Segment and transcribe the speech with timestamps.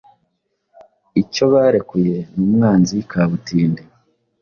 [1.21, 3.83] Icyo barekuye ni umwanzi kabutindi